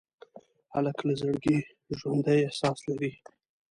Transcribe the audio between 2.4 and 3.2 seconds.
احساس لري.